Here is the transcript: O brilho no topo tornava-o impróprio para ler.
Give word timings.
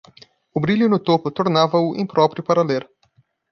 O 0.57 0.57
brilho 0.63 0.89
no 0.91 0.97
topo 1.09 1.29
tornava-o 1.37 1.95
impróprio 2.03 2.43
para 2.47 2.63
ler. 2.69 2.83